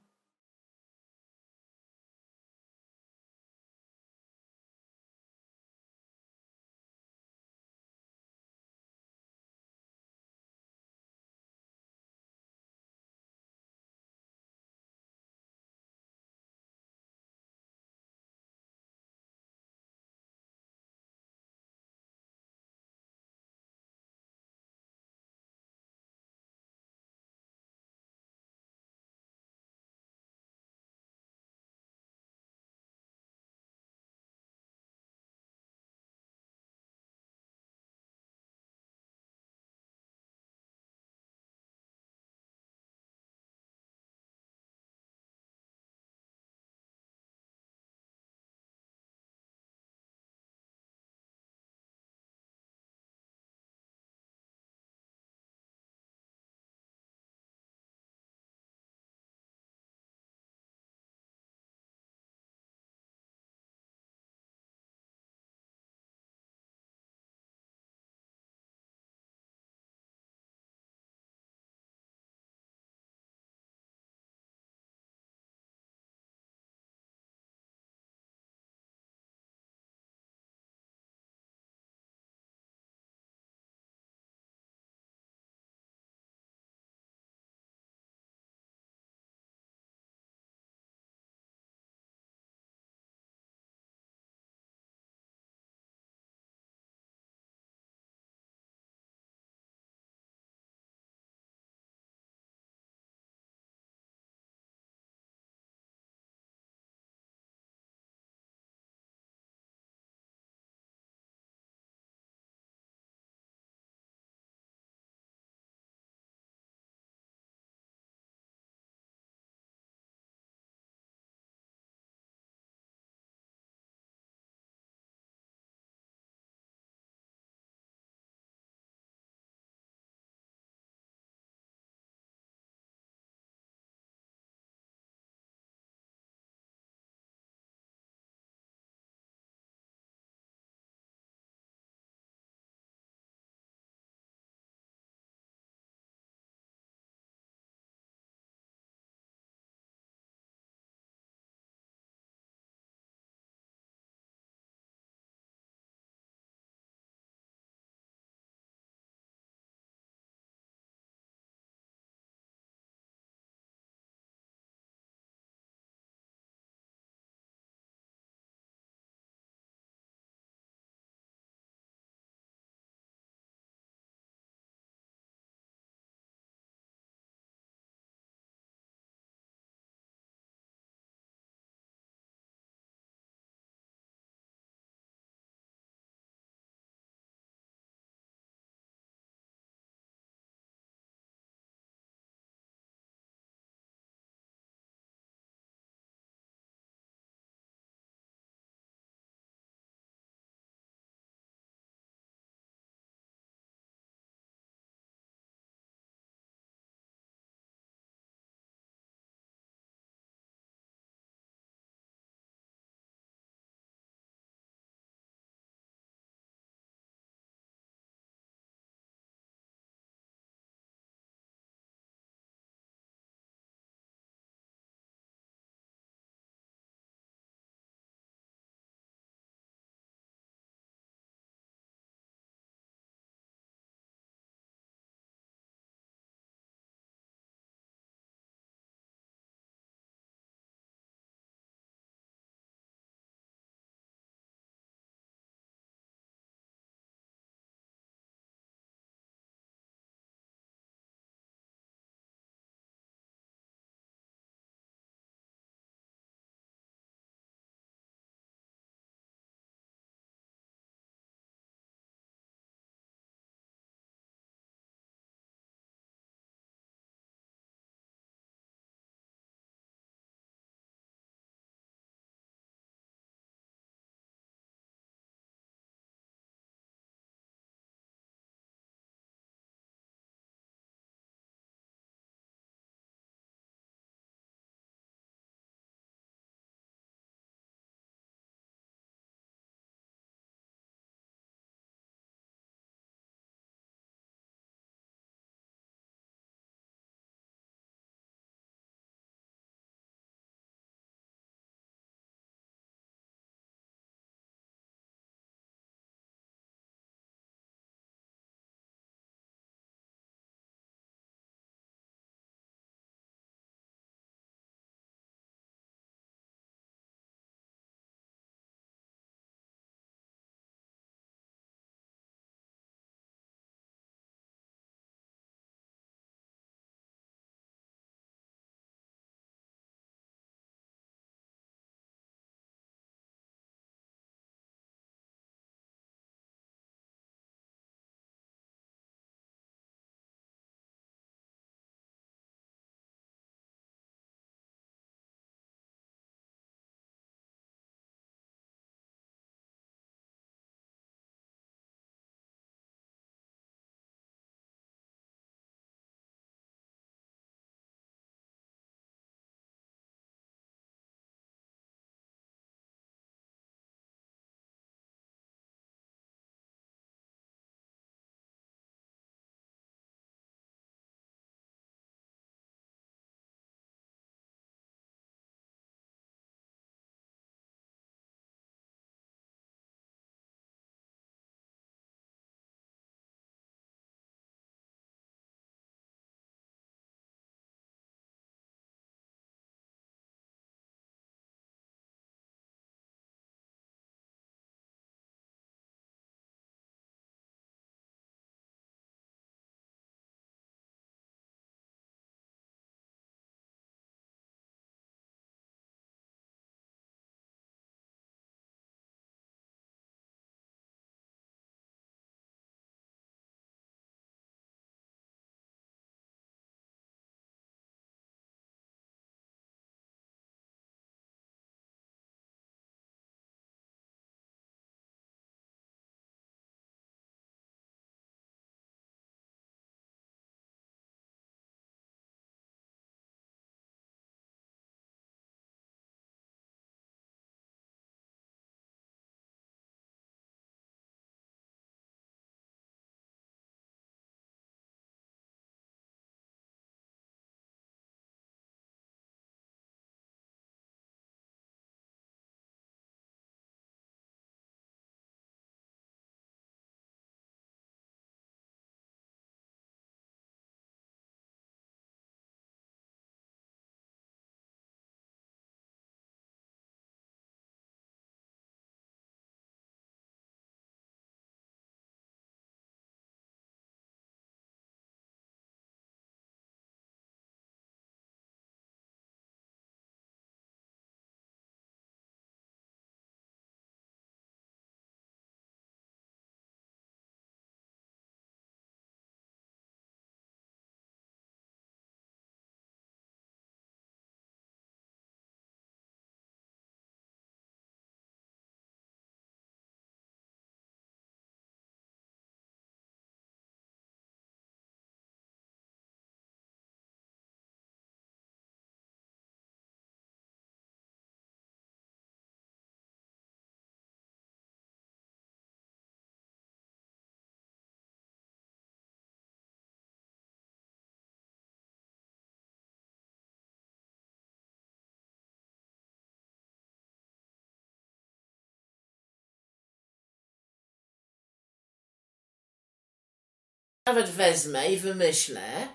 Nawet 534.05 534.29
wezmę 534.29 534.91
i 534.91 534.97
wymyślę, 534.97 535.87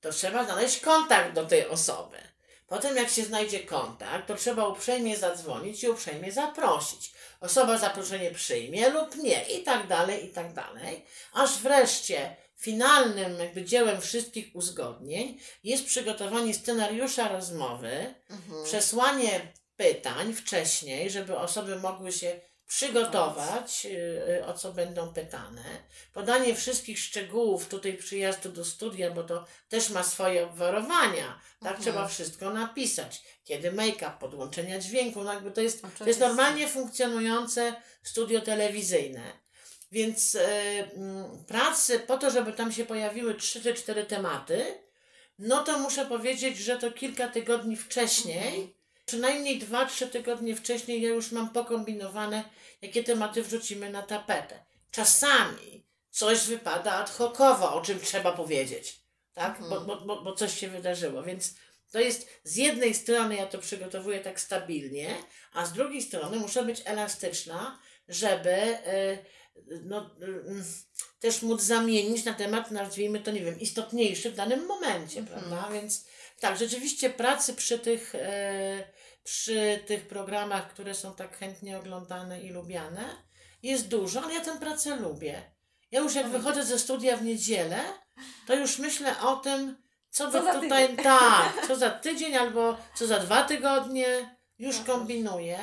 to 0.00 0.10
trzeba 0.10 0.44
znaleźć 0.44 0.80
kontakt 0.80 1.34
do 1.34 1.46
tej 1.46 1.66
osoby. 1.68 2.16
Potem, 2.66 2.96
jak 2.96 3.08
się 3.10 3.24
znajdzie 3.24 3.60
kontakt, 3.60 4.28
to 4.28 4.34
trzeba 4.34 4.68
uprzejmie 4.68 5.16
zadzwonić 5.16 5.82
i 5.84 5.88
uprzejmie 5.88 6.32
zaprosić. 6.32 7.12
Osoba 7.40 7.78
zaproszenie 7.78 8.30
przyjmie 8.30 8.88
lub 8.90 9.16
nie, 9.16 9.44
i 9.44 9.62
tak 9.62 9.86
dalej, 9.86 10.24
i 10.24 10.28
tak 10.28 10.52
dalej. 10.52 11.04
Aż 11.32 11.58
wreszcie 11.58 12.36
finalnym 12.56 13.38
jakby 13.38 13.64
dziełem 13.64 14.00
wszystkich 14.00 14.56
uzgodnień 14.56 15.38
jest 15.64 15.84
przygotowanie 15.86 16.54
scenariusza 16.54 17.28
rozmowy, 17.28 18.14
Mhm. 18.30 18.64
przesłanie 18.64 19.40
pytań 19.76 20.34
wcześniej, 20.34 21.10
żeby 21.10 21.36
osoby 21.36 21.76
mogły 21.76 22.12
się 22.12 22.40
przygotować, 22.66 23.86
y, 24.40 24.44
o 24.46 24.54
co 24.54 24.72
będą 24.72 25.14
pytane, 25.14 25.62
podanie 26.12 26.54
wszystkich 26.54 26.98
szczegółów 26.98 27.68
tutaj 27.68 27.92
przyjazdu 27.96 28.48
do 28.52 28.64
studia, 28.64 29.10
bo 29.10 29.22
to 29.24 29.44
też 29.68 29.90
ma 29.90 30.02
swoje 30.02 30.44
obwarowania, 30.44 31.40
tak 31.60 31.68
Mhm. 31.76 31.82
trzeba 31.82 32.08
wszystko 32.08 32.50
napisać, 32.50 33.22
kiedy 33.44 33.72
make-up, 33.72 34.12
podłączenia 34.20 34.78
dźwięku, 34.78 35.24
no 35.24 35.32
jakby 35.32 35.50
to 35.50 35.60
jest, 35.60 35.82
to 35.98 36.06
jest 36.06 36.20
normalnie 36.20 36.68
funkcjonujące 36.68 37.74
studio 38.02 38.40
telewizyjne. 38.40 39.22
Więc 39.92 40.34
y, 40.34 40.40
mm, 40.96 41.44
pracy 41.44 41.98
po 41.98 42.18
to, 42.18 42.30
żeby 42.30 42.52
tam 42.52 42.72
się 42.72 42.84
pojawiły 42.84 43.34
trzy 43.34 43.62
czy 43.62 43.74
cztery 43.74 44.04
tematy, 44.04 44.64
no 45.38 45.62
to 45.64 45.78
muszę 45.78 46.06
powiedzieć, 46.06 46.58
że 46.58 46.78
to 46.78 46.92
kilka 46.92 47.28
tygodni 47.28 47.76
wcześniej, 47.76 48.46
Mhm. 48.48 48.73
Przynajmniej 49.06 49.58
dwa, 49.58 49.86
trzy 49.86 50.06
tygodnie 50.06 50.56
wcześniej 50.56 51.02
ja 51.02 51.08
już 51.08 51.32
mam 51.32 51.50
pokombinowane, 51.50 52.44
jakie 52.82 53.04
tematy 53.04 53.42
wrzucimy 53.42 53.90
na 53.90 54.02
tapetę. 54.02 54.64
Czasami 54.90 55.86
coś 56.10 56.46
wypada 56.46 56.92
ad 56.92 57.10
hocowo, 57.10 57.74
o 57.74 57.80
czym 57.80 58.00
trzeba 58.00 58.32
powiedzieć, 58.32 59.00
tak? 59.34 59.60
Mhm. 59.60 59.86
Bo, 59.86 59.96
bo, 59.96 60.22
bo, 60.22 60.32
coś 60.34 60.58
się 60.58 60.68
wydarzyło, 60.68 61.22
więc 61.22 61.54
to 61.90 62.00
jest 62.00 62.28
z 62.44 62.56
jednej 62.56 62.94
strony 62.94 63.36
ja 63.36 63.46
to 63.46 63.58
przygotowuję 63.58 64.20
tak 64.20 64.40
stabilnie, 64.40 65.14
a 65.52 65.66
z 65.66 65.72
drugiej 65.72 66.02
strony 66.02 66.36
muszę 66.36 66.64
być 66.64 66.82
elastyczna, 66.84 67.78
żeby 68.08 68.78
y, 68.88 69.18
no, 69.84 70.10
y, 70.22 70.64
też 71.20 71.42
móc 71.42 71.62
zamienić 71.62 72.24
na 72.24 72.34
temat, 72.34 72.70
nazwijmy 72.70 73.20
to, 73.20 73.30
nie 73.30 73.44
wiem, 73.44 73.60
istotniejszy 73.60 74.30
w 74.30 74.34
danym 74.34 74.66
momencie, 74.66 75.20
Mhm. 75.20 75.40
prawda? 75.40 75.68
Więc 75.72 76.06
tak, 76.40 76.56
rzeczywiście 76.58 77.10
pracy 77.10 77.54
przy 77.54 77.78
tych, 77.78 78.14
e, 78.14 78.84
przy 79.24 79.80
tych 79.86 80.08
programach, 80.08 80.68
które 80.70 80.94
są 80.94 81.14
tak 81.14 81.38
chętnie 81.38 81.78
oglądane 81.78 82.40
i 82.40 82.50
lubiane, 82.50 83.04
jest 83.62 83.88
dużo, 83.88 84.22
ale 84.22 84.34
ja 84.34 84.40
tę 84.40 84.58
pracę 84.58 84.96
lubię. 84.96 85.42
Ja 85.90 86.00
już 86.00 86.14
jak 86.14 86.24
Mhm. 86.24 86.42
wychodzę 86.42 86.64
ze 86.64 86.78
studia 86.78 87.16
w 87.16 87.22
niedzielę, 87.24 87.80
to 88.46 88.54
już 88.54 88.78
myślę 88.78 89.20
o 89.20 89.36
tym, 89.36 89.82
co, 90.10 90.30
Co 90.30 90.42
by 90.42 90.52
tutaj, 90.60 90.88
tydzień. 90.88 91.04
tak, 91.18 91.66
co 91.66 91.76
za 91.76 91.90
tydzień 91.90 92.36
albo 92.36 92.76
co 92.94 93.06
za 93.06 93.18
dwa 93.18 93.44
tygodnie, 93.44 94.36
już 94.58 94.76
Mhm. 94.78 94.98
kombinuję, 94.98 95.58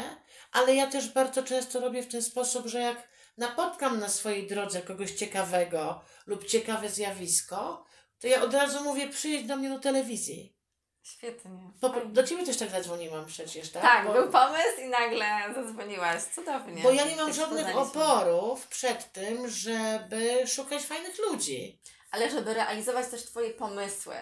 ale 0.52 0.76
ja 0.76 0.88
też 0.88 1.10
bardzo 1.10 1.44
często 1.44 1.80
robię 1.80 2.04
w 2.04 2.08
ten 2.08 2.22
sposób, 2.22 2.68
że 2.68 2.80
jak 2.80 3.10
napotkam 3.38 4.00
na 4.00 4.10
swojej 4.10 4.48
drodze 4.48 4.82
kogoś 4.82 5.12
ciekawego 5.12 6.02
lub 6.26 6.46
ciekawe 6.46 6.90
zjawisko, 6.90 7.86
to 8.20 8.28
ja 8.28 8.42
od 8.44 8.54
razu 8.54 8.84
mówię, 8.84 9.10
przyjedź 9.10 9.48
do 9.48 9.56
mnie 9.58 9.70
do 9.70 9.80
telewizji. 9.80 10.56
Świetnie. 11.04 11.52
Po, 11.82 11.90
do 11.90 12.24
ciebie 12.24 12.46
też 12.46 12.58
tak 12.58 12.70
zadzwoniłam 12.70 13.26
przecież, 13.26 13.72
tak? 13.72 13.82
Tak, 13.82 14.08
bo, 14.08 14.14
był 14.14 14.30
pomysł 14.30 14.82
i 14.82 14.90
nagle 14.90 15.26
zadzwoniłaś. 15.56 16.24
Cudownie. 16.24 16.84
bo 16.84 16.92
ja 16.92 17.06
nie 17.06 17.16
mam 17.16 17.34
żadnych 17.34 17.78
oporów 17.78 18.68
przed 18.68 19.12
tym, 19.12 19.50
żeby 19.50 20.48
szukać 20.48 20.84
fajnych 20.84 21.18
ludzi. 21.18 21.80
Ale 22.12 22.32
żeby 22.32 22.54
realizować 22.54 23.08
też 23.08 23.24
Twoje 23.24 23.50
pomysły. 23.50 24.16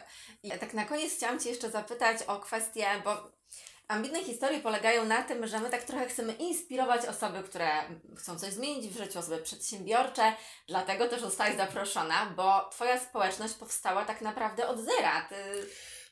I 0.43 0.51
tak 0.51 0.73
na 0.73 0.85
koniec 0.85 1.13
chciałam 1.13 1.39
Cię 1.39 1.49
jeszcze 1.49 1.69
zapytać 1.69 2.23
o 2.23 2.39
kwestię, 2.39 2.87
bo 3.03 3.31
ambitne 3.87 4.23
historie 4.23 4.59
polegają 4.59 5.05
na 5.05 5.23
tym, 5.23 5.47
że 5.47 5.59
my 5.59 5.69
tak 5.69 5.83
trochę 5.83 6.07
chcemy 6.07 6.33
inspirować 6.33 7.05
osoby, 7.05 7.43
które 7.43 7.69
chcą 8.17 8.39
coś 8.39 8.53
zmienić 8.53 8.87
w 8.87 8.97
życiu, 8.97 9.19
osoby 9.19 9.37
przedsiębiorcze, 9.37 10.33
dlatego 10.67 11.07
też 11.07 11.21
zostałaś 11.21 11.55
zaproszona, 11.55 12.25
bo 12.35 12.69
Twoja 12.71 12.99
społeczność 12.99 13.53
powstała 13.53 14.05
tak 14.05 14.21
naprawdę 14.21 14.67
od 14.67 14.79
zera. 14.79 15.25
Ty 15.29 15.35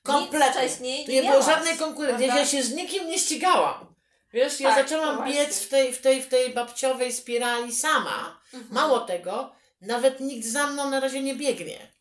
Kompletnie. 0.04 0.40
nic 0.40 0.56
wcześniej 0.56 1.06
Tu 1.06 1.12
nie 1.12 1.22
nie 1.22 1.30
było 1.30 1.44
żadnej 1.44 1.78
konkurencji. 1.78 2.28
Ja 2.28 2.46
się 2.46 2.64
z 2.64 2.74
nikim 2.74 3.08
nie 3.08 3.20
ścigałam. 3.20 3.98
Wiesz, 4.34 4.60
ja 4.60 4.76
Tak, 4.76 4.90
zaczęłam 4.90 5.26
biec 5.26 5.60
w 5.60 5.70
tej, 5.70 5.94
w, 5.94 6.02
tej, 6.02 6.22
w 6.22 6.28
tej 6.28 6.54
babciowej 6.54 7.14
spirali 7.14 7.76
sama. 7.76 8.42
Mhm. 8.54 8.74
Mało 8.74 9.00
tego, 9.00 9.56
nawet 9.82 10.20
nikt 10.20 10.48
za 10.48 10.68
mną 10.68 10.90
na 10.90 11.00
razie 11.00 11.22
nie 11.22 11.36
biegnie. 11.36 11.97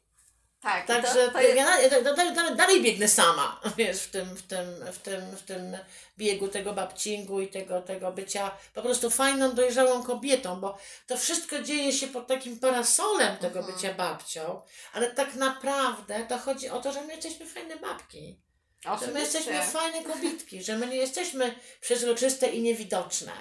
Tak, 0.67 0.87
Także 0.87 1.27
to, 1.27 1.33
to 1.33 1.41
jest, 1.41 1.57
ja, 1.57 1.65
dalej, 2.03 2.35
dalej, 2.35 2.57
dalej 2.57 2.83
biegnę 2.83 3.09
sama, 3.09 3.61
wiesz, 3.79 4.01
w 4.03 4.11
tym, 4.11 4.37
w 4.37 4.43
tym, 4.43 4.67
w 4.93 4.99
tym, 4.99 5.37
w 5.37 5.43
tym 5.43 5.79
biegu 6.19 6.49
tego 6.49 6.73
babcingu 6.73 7.41
i 7.41 7.49
tego, 7.49 7.81
tego 7.83 8.13
bycia 8.13 8.51
po 8.75 8.83
prostu 8.83 9.11
fajną, 9.11 9.55
dojrzałą 9.55 10.03
kobietą, 10.03 10.61
bo 10.61 10.79
to 11.07 11.17
wszystko 11.17 11.63
dzieje 11.63 11.93
się 11.93 12.07
pod 12.09 12.27
takim 12.27 12.59
parasolem 12.59 13.37
tego 13.37 13.59
Mhm. 13.59 13.77
bycia 13.77 13.95
babcią, 13.95 14.63
ale 14.93 15.11
tak 15.11 15.35
naprawdę 15.35 16.27
to 16.29 16.39
chodzi 16.39 16.69
o 16.69 16.81
to, 16.81 16.93
że 16.93 17.01
my 17.03 17.15
jesteśmy 17.15 17.47
fajne 17.47 17.77
babki, 17.77 18.41
że 18.85 18.91
my 18.91 18.95
oczywiście. 18.97 19.21
jesteśmy 19.21 19.63
fajne 19.63 20.05
kobietki, 20.05 20.63
że 20.63 20.77
my 20.79 20.87
nie 20.87 20.97
jesteśmy 20.97 21.55
przezroczyste 21.81 22.49
i 22.49 22.63
niewidoczne, 22.63 23.33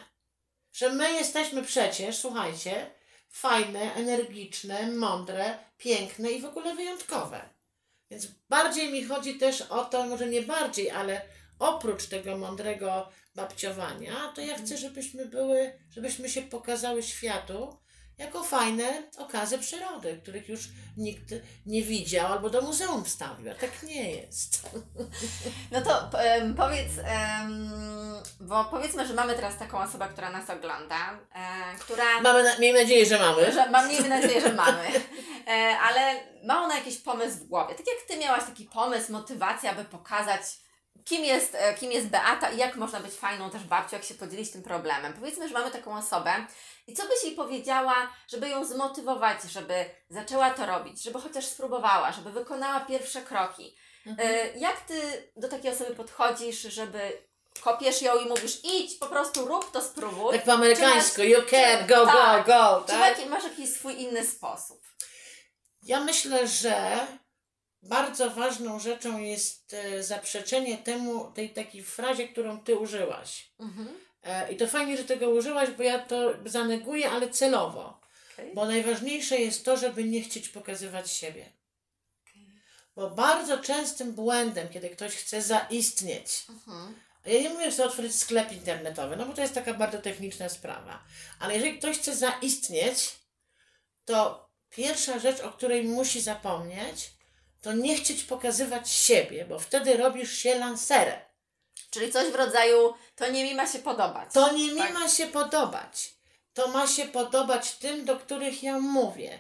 że 0.74 0.90
my 0.90 1.12
jesteśmy 1.14 1.64
przecież, 1.64 2.18
słuchajcie, 2.18 2.92
fajne, 3.36 3.94
energiczne, 3.94 4.92
mądre, 4.92 5.58
piękne 5.78 6.32
i 6.32 6.42
w 6.42 6.46
ogóle 6.46 6.76
wyjątkowe. 6.76 7.50
Więc 8.12 8.28
bardziej 8.50 8.92
mi 8.92 9.04
chodzi 9.04 9.38
też 9.38 9.62
o 9.62 9.86
to, 9.86 10.06
może 10.06 10.28
nie 10.28 10.42
bardziej, 10.42 10.92
ale 10.92 11.22
oprócz 11.60 12.06
tego 12.06 12.38
mądrego 12.38 13.10
babciowania, 13.36 14.32
to 14.36 14.42
ja 14.42 14.58
chcę, 14.58 14.78
żebyśmy 14.78 15.26
były, 15.26 15.80
żebyśmy 15.92 16.30
się 16.30 16.42
pokazały 16.42 17.04
światu 17.04 17.78
jako 18.18 18.44
fajne 18.44 19.04
okazy 19.18 19.60
przyrody, 19.60 20.20
których 20.24 20.50
już 20.50 20.60
nikt 20.98 21.34
nie 21.66 21.82
widział 21.84 22.34
albo 22.34 22.50
do 22.50 22.62
muzeum 22.62 23.06
wstawił, 23.06 23.52
a 23.52 23.56
tak 23.56 23.84
nie 23.84 24.12
jest. 24.12 24.62
No 25.72 25.82
to 25.82 26.10
powiedz, 26.58 26.92
bo 28.40 28.66
powiedzmy, 28.66 29.08
że 29.08 29.14
mamy 29.14 29.36
teraz 29.36 29.58
taką 29.58 29.80
osobę, 29.80 30.08
która 30.08 30.30
nas 30.30 30.50
ogląda, 30.50 31.20
e, 31.36 31.76
która. 31.80 32.22
Mamy 32.22 32.44
na, 32.44 32.58
miejmy 32.58 32.82
nadzieję, 32.82 33.06
że 33.06 33.20
mamy. 33.20 33.52
Że, 33.52 33.70
mam 33.70 33.88
miejmy 33.88 34.10
nadzieję, 34.10 34.42
że 34.42 34.54
mamy. 34.54 34.88
E, 35.48 35.80
ale 35.80 36.16
ma 36.44 36.64
ona 36.64 36.76
jakiś 36.76 36.98
pomysł 36.98 37.38
w 37.38 37.48
głowie. 37.48 37.76
Tak 37.76 37.88
jak 37.88 38.08
ty 38.08 38.18
miałaś 38.18 38.44
taki 38.44 38.66
pomysł, 38.66 39.12
motywację, 39.12 39.72
aby 39.72 39.86
pokazać, 39.86 40.42
kim 41.06 41.26
jest, 41.26 41.56
e, 41.56 41.74
kim 41.74 41.92
jest 41.92 42.08
Beata 42.08 42.50
i 42.52 42.58
jak 42.58 42.76
można 42.76 43.00
być 43.00 43.14
fajną 43.14 43.50
też 43.50 43.64
babcią, 43.64 43.98
jak 43.98 44.06
się 44.06 44.14
podzielić 44.14 44.52
tym 44.52 44.64
problemem. 44.64 45.14
Powiedzmy, 45.14 45.48
że 45.48 45.54
mamy 45.54 45.72
taką 45.72 45.98
osobę 45.98 46.34
i 46.88 46.94
co 46.94 47.04
byś 47.08 47.24
jej 47.24 47.36
powiedziała, 47.36 47.96
żeby 48.28 48.50
ją 48.50 48.66
zmotywować, 48.66 49.44
żeby 49.44 49.86
zaczęła 50.10 50.50
to 50.50 50.66
robić, 50.66 51.04
żeby 51.04 51.22
chociaż 51.22 51.46
spróbowała, 51.46 52.12
żeby 52.12 52.32
wykonała 52.32 52.80
pierwsze 52.80 53.22
kroki. 53.22 53.76
Mhm. 54.06 54.30
E, 54.30 54.58
Jak 54.60 54.82
ty 54.82 55.32
do 55.38 55.48
takiej 55.48 55.72
osoby 55.72 55.96
podchodzisz, 55.96 56.60
żeby 56.62 57.18
kopiesz 57.62 58.02
ją 58.02 58.20
i 58.20 58.26
mówisz 58.30 58.60
idź, 58.64 58.98
po 59.00 59.06
prostu 59.06 59.46
rób 59.46 59.72
to, 59.72 59.82
spróbuj. 59.82 60.36
Tak 60.36 60.46
po 60.46 60.54
amerykańsku, 60.54 61.16
Czy 61.16 61.28
you 61.28 61.42
masz- 61.42 61.50
can, 61.52 61.88
go, 61.88 62.06
tak. 62.06 62.46
go, 62.48 62.54
go, 62.54 62.82
Czy 62.88 62.92
tak? 62.92 63.18
jaki- 63.18 63.30
masz 63.30 63.44
jakiś 63.44 63.70
swój 63.74 64.02
inny 64.02 64.26
sposób? 64.28 64.82
Ja 65.84 66.00
myślę, 66.00 66.48
że 66.48 67.08
bardzo 67.86 68.30
ważną 68.30 68.80
rzeczą 68.80 69.20
jest 69.20 69.74
e, 69.74 70.04
zaprzeczenie 70.04 70.78
temu, 70.78 71.32
tej 71.32 71.50
takiej 71.50 71.84
frazie, 71.84 72.28
którą 72.28 72.60
ty 72.60 72.76
użyłaś. 72.78 73.50
Mhm. 73.60 73.88
E, 74.24 74.54
I 74.54 74.58
to 74.58 74.68
fajnie, 74.68 74.98
że 74.98 75.04
tego 75.04 75.30
użyłaś, 75.30 75.70
bo 75.70 75.84
ja 75.84 76.00
to 76.00 76.34
zaneguję, 76.46 77.10
ale 77.10 77.30
celowo. 77.30 78.00
Okay. 78.34 78.52
Bo 78.54 78.66
najważniejsze 78.66 79.38
jest 79.38 79.66
to, 79.66 79.78
żeby 79.78 80.04
nie 80.04 80.22
chcieć 80.22 80.50
pokazywać 80.50 81.12
siebie. 81.12 81.46
Bo 82.96 83.10
bardzo 83.10 83.58
częstym 83.58 84.14
błędem, 84.14 84.70
kiedy 84.70 84.90
ktoś 84.90 85.16
chce 85.16 85.42
zaistnieć, 85.42 86.46
Mhm. 86.50 86.96
ja 87.26 87.42
nie 87.42 87.50
mówię, 87.50 87.72
że 87.72 87.86
otworzyć 87.86 88.16
sklep 88.16 88.52
internetowy, 88.52 89.16
no 89.16 89.26
bo 89.26 89.34
to 89.34 89.42
jest 89.42 89.54
taka 89.54 89.74
bardzo 89.74 89.98
techniczna 89.98 90.50
sprawa. 90.50 91.04
Ale 91.40 91.54
jeżeli 91.54 91.78
ktoś 91.78 91.98
chce 91.98 92.16
zaistnieć, 92.16 93.16
to 94.06 94.50
pierwsza 94.70 95.20
rzecz, 95.20 95.40
o 95.40 95.52
której 95.52 95.84
musi 95.84 96.22
zapomnieć, 96.22 97.12
to 97.66 97.74
nie 97.74 97.96
chcieć 97.96 98.24
pokazywać 98.24 98.90
siebie, 98.90 99.46
bo 99.46 99.60
wtedy 99.60 99.98
robisz 99.98 100.38
się 100.38 100.56
lancerem. 100.56 101.20
Czyli 101.90 102.12
coś 102.12 102.32
w 102.32 102.36
rodzaju, 102.36 102.94
to 103.16 103.32
nie 103.32 103.44
mi 103.44 103.56
ma 103.56 103.68
się 103.68 103.80
podobać. 103.80 104.34
To 104.34 104.54
nie 104.54 104.72
mi 104.72 104.78
Tak. 104.78 104.94
ma 104.94 105.10
się 105.10 105.28
podobać. 105.28 106.14
To 106.54 106.68
ma 106.68 106.88
się 106.88 107.06
podobać 107.06 107.72
tym, 107.72 108.06
do 108.06 108.18
których 108.18 108.64
ja 108.64 108.80
mówię. 108.80 109.40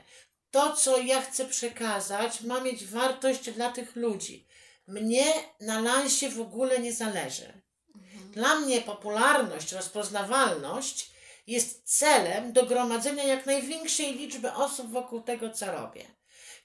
To, 0.51 0.73
co 0.73 0.97
ja 0.97 1.21
chcę 1.21 1.45
przekazać, 1.45 2.41
ma 2.41 2.59
mieć 2.61 2.85
wartość 2.85 3.49
dla 3.51 3.71
tych 3.71 3.95
ludzi. 3.95 4.47
Mnie 4.87 5.25
na 5.59 5.79
lansie 5.79 6.29
w 6.29 6.41
ogóle 6.41 6.79
nie 6.79 6.93
zależy. 6.93 7.61
Mhm. 7.95 8.31
Dla 8.31 8.55
mnie 8.55 8.81
popularność, 8.81 9.71
rozpoznawalność 9.71 11.11
jest 11.47 11.97
celem 11.97 12.53
do 12.53 12.65
gromadzenia 12.65 13.23
jak 13.23 13.45
największej 13.45 14.13
liczby 14.13 14.53
osób 14.53 14.91
wokół 14.91 15.21
tego, 15.21 15.49
co 15.49 15.71
robię. 15.71 16.05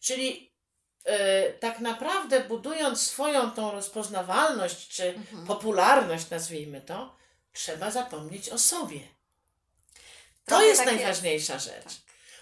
Czyli 0.00 0.49
tak 1.60 1.80
naprawdę 1.80 2.40
budując 2.40 3.02
swoją 3.02 3.50
tą 3.50 3.70
rozpoznawalność 3.70 4.88
czy 4.88 5.04
Mhm. 5.08 5.46
popularność, 5.46 6.30
nazwijmy 6.30 6.80
to, 6.80 7.16
trzeba 7.52 7.90
zapomnieć 7.90 8.48
o 8.48 8.58
sobie. 8.58 9.00
To 9.00 10.46
Trochę 10.46 10.64
jest 10.64 10.84
tak 10.84 10.94
najważniejsza 10.94 11.58
rzecz. 11.58 11.84
Tak. 11.84 11.92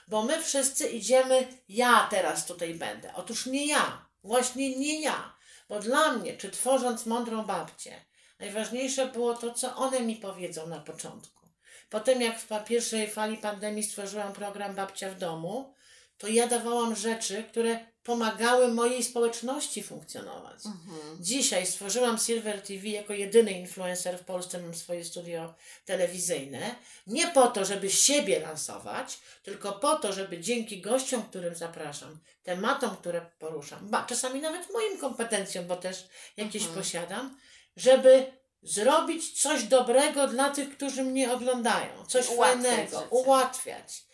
Bo 0.08 0.22
my 0.22 0.42
wszyscy 0.42 0.88
idziemy, 0.88 1.48
ja 1.68 2.06
teraz 2.10 2.46
tutaj 2.46 2.74
będę. 2.74 3.14
Otóż 3.14 3.46
nie 3.46 3.66
ja, 3.66 4.06
właśnie 4.24 4.76
nie 4.76 5.00
ja. 5.00 5.36
Bo 5.68 5.80
dla 5.80 6.12
mnie, 6.12 6.36
czy 6.36 6.50
tworząc 6.50 7.06
mądrą 7.06 7.44
babcię, 7.44 8.04
najważniejsze 8.38 9.06
było 9.06 9.34
to, 9.34 9.54
co 9.54 9.76
one 9.76 10.00
mi 10.00 10.16
powiedzą 10.16 10.66
na 10.66 10.78
początku. 10.80 11.48
Potem, 11.90 12.22
jak 12.22 12.40
w 12.40 12.64
pierwszej 12.64 13.10
fali 13.10 13.36
pandemii 13.36 13.82
stworzyłam 13.82 14.32
program 14.32 14.74
Babcia 14.74 15.10
w 15.10 15.18
domu, 15.18 15.74
to 16.18 16.28
ja 16.28 16.46
dawałam 16.46 16.96
rzeczy, 16.96 17.44
które 17.50 17.86
pomagały 18.02 18.68
mojej 18.68 19.04
społeczności 19.04 19.82
funkcjonować. 19.82 20.66
Mhm. 20.66 21.16
Dzisiaj 21.20 21.66
stworzyłam 21.66 22.18
Silver 22.18 22.62
TV 22.62 22.88
jako 22.88 23.12
jedyny 23.12 23.52
influencer 23.52 24.18
w 24.18 24.24
Polsce, 24.24 24.58
mam 24.62 24.74
swoje 24.74 25.04
studio 25.04 25.54
telewizyjne. 25.84 26.74
Nie 27.06 27.26
po 27.28 27.46
to, 27.46 27.64
żeby 27.64 27.90
siebie 27.90 28.40
lansować, 28.40 29.18
tylko 29.42 29.72
po 29.72 29.96
to, 29.96 30.12
żeby 30.12 30.38
dzięki 30.40 30.80
gościom, 30.80 31.22
którym 31.22 31.54
zapraszam, 31.54 32.18
tematom, 32.42 32.96
które 32.96 33.26
poruszam, 33.38 33.88
ba, 33.90 34.04
czasami 34.08 34.40
nawet 34.40 34.72
moim 34.72 34.98
kompetencjom, 34.98 35.66
bo 35.66 35.76
też 35.76 36.08
jakieś 36.36 36.62
Mhm. 36.62 36.78
posiadam, 36.80 37.38
żeby 37.76 38.32
zrobić 38.62 39.40
coś 39.42 39.62
dobrego 39.64 40.28
dla 40.28 40.50
tych, 40.50 40.76
którzy 40.76 41.02
mnie 41.02 41.32
oglądają. 41.32 42.06
Coś 42.08 42.28
Ułatwiać 42.28 42.64
fajnego, 42.66 42.98
życie. 42.98 43.08
ułatwiać, 43.10 44.04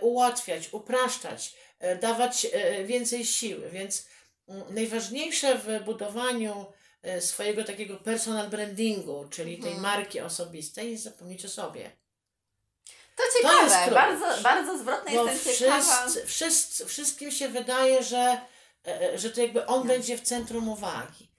ułatwiać, 0.00 0.68
upraszczać, 0.72 1.54
e, 1.78 1.96
dawać 1.96 2.46
e, 2.52 2.84
więcej 2.84 3.24
siły. 3.26 3.70
Więc 3.70 4.06
mm, 4.48 4.74
najważniejsze 4.74 5.58
w 5.58 5.84
budowaniu 5.84 6.66
e, 7.02 7.20
swojego 7.20 7.64
takiego 7.64 7.96
personal 7.96 8.48
brandingu, 8.48 9.28
czyli 9.30 9.56
tej 9.58 9.72
Mhm. 9.72 9.82
marki 9.82 10.20
osobistej, 10.20 10.90
jest 10.90 11.04
zapomnieć 11.04 11.44
o 11.44 11.48
sobie. 11.48 11.90
To 13.16 13.24
jest 13.24 13.36
ciekawe, 13.36 13.84
klucz. 13.84 13.94
bardzo, 13.94 14.42
bardzo 14.42 14.78
zwrotne 14.78 15.12
Bo 15.12 15.26
jestem 15.26 15.54
ciekawa. 15.54 15.80
wszyscy, 16.06 16.26
wszyscy, 16.26 16.86
wszystkim 16.86 17.30
się 17.30 17.48
wydaje, 17.48 18.02
że, 18.02 18.40
e, 18.86 19.18
że 19.18 19.30
to 19.30 19.40
jakby 19.40 19.66
on 19.66 19.86
będzie 19.88 20.18
w 20.18 20.20
centrum 20.20 20.68
uwagi. 20.68 21.30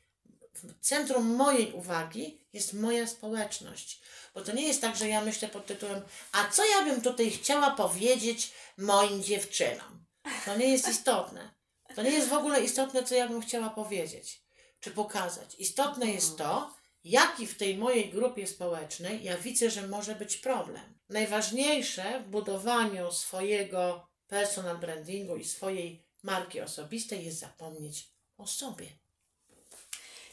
W 0.55 0.79
centrum 0.85 1.35
mojej 1.35 1.71
uwagi 1.73 2.41
jest 2.53 2.73
moja 2.73 3.07
społeczność. 3.07 4.01
Bo 4.33 4.41
to 4.41 4.51
nie 4.51 4.67
jest 4.67 4.81
tak, 4.81 4.95
że 4.95 5.07
ja 5.07 5.21
myślę 5.21 5.47
pod 5.47 5.65
tytułem, 5.65 6.01
a 6.31 6.49
co 6.49 6.65
ja 6.65 6.83
bym 6.83 7.01
tutaj 7.01 7.31
chciała 7.31 7.71
powiedzieć 7.71 8.51
moim 8.77 9.23
dziewczynom? 9.23 10.05
To 10.45 10.57
nie 10.57 10.67
jest 10.67 10.87
istotne. 10.87 11.51
To 11.95 12.01
nie 12.01 12.11
jest 12.11 12.29
w 12.29 12.33
ogóle 12.33 12.63
istotne, 12.63 13.03
co 13.03 13.15
ja 13.15 13.27
bym 13.27 13.41
chciała 13.41 13.69
powiedzieć, 13.69 14.41
czy 14.79 14.91
pokazać. 14.91 15.55
Istotne 15.59 16.11
jest 16.11 16.37
to, 16.37 16.73
jaki 17.03 17.47
w 17.47 17.57
tej 17.57 17.77
mojej 17.77 18.09
grupie 18.09 18.47
społecznej 18.47 19.23
ja 19.23 19.37
widzę, 19.37 19.69
że 19.69 19.87
może 19.87 20.15
być 20.15 20.37
problem. 20.37 20.99
Najważniejsze 21.09 22.19
w 22.19 22.29
budowaniu 22.29 23.11
swojego 23.11 24.07
personal 24.27 24.77
brandingu 24.77 25.35
i 25.37 25.45
swojej 25.45 26.05
marki 26.23 26.61
osobistej 26.61 27.25
jest 27.25 27.39
zapomnieć 27.39 28.11
o 28.37 28.47
sobie. 28.47 29.00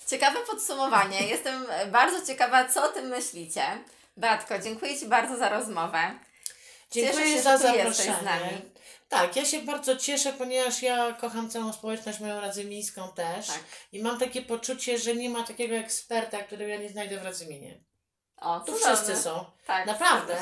Ciekawe 0.08 0.38
podsumowanie. 0.46 1.26
Jestem 1.34 1.66
bardzo 1.92 2.26
ciekawa, 2.26 2.68
co 2.68 2.84
o 2.84 2.88
tym 2.88 3.06
myślicie. 3.06 3.62
Beatko, 4.16 4.58
dziękuję 4.58 4.98
Ci 4.98 5.06
bardzo 5.06 5.36
za 5.36 5.48
rozmowę. 5.48 6.18
Dziękuję 6.90 7.24
Cieszę 7.24 7.36
się, 7.36 7.42
za 7.42 7.58
zaproszenie. 7.58 8.16
z 8.20 8.24
nami. 8.24 8.70
Tak, 9.08 9.36
ja 9.36 9.44
się 9.44 9.62
bardzo 9.62 9.96
cieszę, 9.96 10.32
ponieważ 10.32 10.82
ja 10.82 11.12
kocham 11.12 11.50
całą 11.50 11.72
społeczność 11.72 12.20
moją 12.20 12.40
radzymińską 12.40 13.08
też. 13.12 13.46
Tak. 13.46 13.60
I 13.92 14.02
mam 14.02 14.18
takie 14.18 14.42
poczucie, 14.42 14.98
że 14.98 15.14
nie 15.14 15.30
ma 15.30 15.42
takiego 15.42 15.74
eksperta, 15.74 16.38
którego 16.38 16.70
ja 16.70 16.76
nie 16.78 16.88
znajdę 16.88 17.20
w 17.20 17.24
Radzyminie. 17.24 17.80
O, 18.36 18.60
Tu 18.60 18.74
wszyscy 18.74 19.16
są. 19.16 19.44
Tak, 19.66 19.86
Naprawdę. 19.86 20.36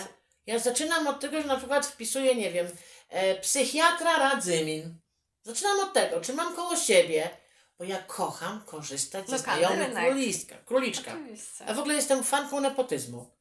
Ja 0.47 0.59
zaczynam 0.59 1.07
od 1.07 1.21
tego, 1.21 1.43
że 1.43 1.49
na 1.49 1.57
przykład 1.57 1.87
wpisuję, 1.87 2.35
nie 2.35 2.51
wiem, 2.51 2.69
e, 3.09 3.35
psychiatra 3.35 4.19
Radzymin. 4.19 4.99
Zaczynam 5.43 5.81
od 5.81 5.93
tego, 5.93 6.21
czy 6.21 6.33
mam 6.33 6.55
koło 6.57 6.77
siebie, 6.77 7.31
bo 7.79 7.85
ja 7.85 7.99
kocham 8.03 8.63
korzystać 8.67 9.29
ze 9.29 9.39
znajomych 9.39 9.95
króliska, 9.95 10.57
króliczka. 10.67 11.11
Oczywiście. 11.13 11.65
A 11.67 11.75
w 11.75 11.79
ogóle 11.79 11.95
jestem 11.95 12.25
fanką 12.25 12.61
nepotyzmu. 12.61 13.37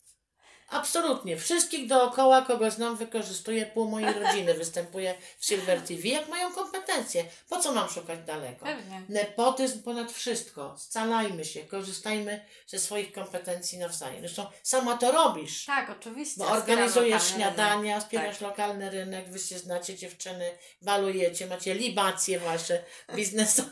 Absolutnie. 0.70 1.38
Wszystkich 1.38 1.88
dookoła, 1.88 2.42
kogo 2.42 2.72
znam, 2.72 2.98
wykorzystuję. 2.98 3.66
Pół 3.66 3.90
mojej 3.90 4.14
rodziny 4.20 4.54
występuje 4.54 5.16
w 5.40 5.46
Silver 5.46 5.82
TV. 5.82 6.08
Jak 6.08 6.30
mają 6.30 6.52
kompetencje? 6.54 7.26
Po 7.50 7.60
co 7.60 7.74
mam 7.74 7.90
szukać 7.90 8.20
daleko? 8.26 8.66
Pewnie. 8.66 9.02
Nepotyzm 9.10 9.84
ponad 9.84 10.12
wszystko. 10.12 10.76
Scalajmy 10.78 11.46
się, 11.46 11.62
korzystajmy 11.62 12.46
ze 12.68 12.80
swoich 12.80 13.12
kompetencji 13.12 13.78
nawzajem. 13.78 14.20
Zresztą 14.20 14.46
sama 14.64 14.98
to 14.98 15.12
robisz. 15.12 15.66
Tak, 15.66 15.90
oczywiście. 15.90 16.40
Bo 16.40 16.48
organizujesz 16.52 17.28
śniadania, 17.28 17.76
rynek. 17.82 18.04
wspierasz 18.04 18.38
Tak. 18.38 18.42
lokalny 18.50 18.90
rynek, 18.90 19.30
wy 19.32 19.40
się 19.40 19.60
znacie 19.60 19.96
dziewczyny, 19.96 20.58
balujecie, 20.82 21.48
macie 21.48 21.74
libacje 21.76 22.40
wasze 22.40 22.84
biznesowe. 23.16 23.72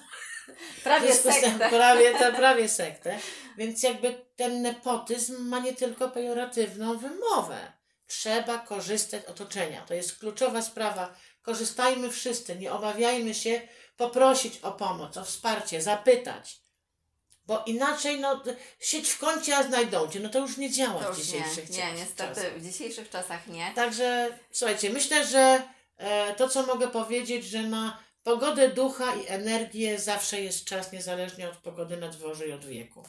Prawie 0.84 1.14
sektę. 1.14 1.70
Prawie, 1.70 2.12
to, 2.20 2.34
prawie 2.34 2.70
sektę. 2.70 3.20
Więc 3.58 3.84
jakby 3.84 4.26
ten 4.36 4.62
nepotyzm 4.62 5.48
ma 5.48 5.60
nie 5.60 5.74
tylko 5.74 6.10
pejoratywną 6.10 6.98
wymowę. 6.98 7.72
Trzeba 8.08 8.58
korzystać 8.58 9.26
z 9.26 9.30
otoczenia. 9.30 9.82
To 9.88 9.94
jest 9.94 10.20
kluczowa 10.20 10.62
sprawa. 10.62 11.16
Korzystajmy 11.42 12.10
wszyscy, 12.10 12.56
nie 12.56 12.74
obawiajmy 12.74 13.34
się 13.34 13.62
poprosić 13.98 14.58
o 14.58 14.72
pomoc, 14.72 15.18
o 15.18 15.26
wsparcie, 15.26 15.82
zapytać. 15.82 16.64
Bo 17.46 17.64
inaczej, 17.66 18.20
no, 18.20 18.44
sieć 18.80 19.10
w 19.10 19.20
kącie, 19.20 19.58
a 19.58 19.64
znajdą 19.64 20.08
cię. 20.08 20.20
No 20.20 20.30
to 20.30 20.40
już 20.40 20.58
nie 20.58 20.72
działa 20.72 21.04
To 21.04 21.14
w 21.14 21.18
już 21.18 21.28
dzisiejszych 21.28 21.70
nie, 21.70 21.78
nie, 21.78 21.84
czasach. 21.84 21.98
niestety 21.98 22.52
w 22.60 22.64
dzisiejszych 22.64 23.10
czasach 23.10 23.48
nie. 23.48 23.72
Także 23.76 24.38
słuchajcie, 24.52 24.90
myślę, 24.90 25.28
że 25.28 25.62
e, 25.98 26.34
to, 26.34 26.50
co 26.50 26.64
mogę 26.66 26.88
powiedzieć, 26.88 27.46
że 27.46 27.64
na 27.64 28.03
pogodę 28.24 28.70
ducha 28.70 29.16
i 29.16 29.28
energię 29.28 30.00
zawsze 30.00 30.42
jest 30.42 30.66
czas, 30.66 30.92
niezależnie 30.92 31.50
od 31.50 31.58
pogody 31.58 31.98
na 31.98 32.08
dworze 32.08 32.48
i 32.48 32.52
od 32.54 32.66
wieku. 32.66 33.04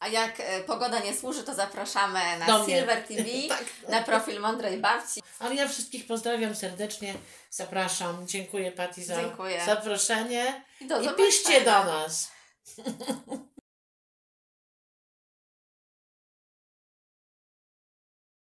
A 0.00 0.08
jak 0.08 0.40
e, 0.40 0.60
pogoda 0.60 0.98
nie 0.98 1.14
służy, 1.14 1.42
to 1.44 1.54
zapraszamy 1.54 2.20
na 2.38 2.46
Do 2.46 2.64
mnie. 2.64 2.76
Silver 2.76 3.02
TV, 3.02 3.24
Tak. 3.48 3.64
na 3.88 4.02
profil 4.02 4.40
Mądrej 4.40 4.78
Babci. 4.78 5.22
Ale 5.38 5.54
ja 5.54 5.68
wszystkich 5.68 6.06
pozdrawiam 6.06 6.54
serdecznie, 6.54 7.14
zapraszam. 7.50 8.28
Dziękuję 8.28 8.72
Pati 8.72 9.04
za 9.04 9.16
Dziękuję. 9.16 9.62
zaproszenie 9.66 10.64
I 10.80 10.86
do 10.86 11.00
i 11.00 11.08
piszcie 11.16 11.60
do 11.60 11.84
nas. 11.84 12.30